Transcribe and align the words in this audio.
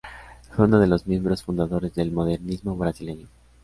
Fue 0.49 0.65
uno 0.65 0.79
de 0.79 0.87
los 0.87 1.05
miembros 1.05 1.43
fundadores 1.43 1.93
del 1.93 2.09
modernismo 2.11 2.75
brasileño. 2.75 3.27